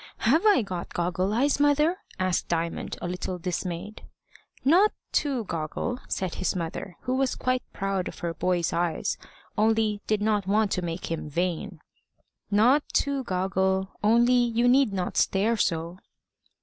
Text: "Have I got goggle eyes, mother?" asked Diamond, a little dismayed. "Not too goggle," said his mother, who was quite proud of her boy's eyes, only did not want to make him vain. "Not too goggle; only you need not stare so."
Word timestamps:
"Have 0.25 0.43
I 0.47 0.63
got 0.63 0.95
goggle 0.95 1.31
eyes, 1.31 1.59
mother?" 1.59 1.97
asked 2.17 2.47
Diamond, 2.47 2.97
a 3.03 3.07
little 3.07 3.37
dismayed. 3.37 4.01
"Not 4.65 4.91
too 5.11 5.43
goggle," 5.43 5.99
said 6.07 6.33
his 6.33 6.55
mother, 6.55 6.97
who 7.01 7.15
was 7.15 7.35
quite 7.35 7.61
proud 7.71 8.07
of 8.07 8.17
her 8.25 8.33
boy's 8.33 8.73
eyes, 8.73 9.19
only 9.59 10.01
did 10.07 10.19
not 10.23 10.47
want 10.47 10.71
to 10.71 10.81
make 10.81 11.11
him 11.11 11.29
vain. 11.29 11.81
"Not 12.49 12.81
too 12.93 13.23
goggle; 13.25 13.89
only 14.03 14.33
you 14.33 14.67
need 14.67 14.91
not 14.91 15.17
stare 15.17 15.55
so." 15.55 15.99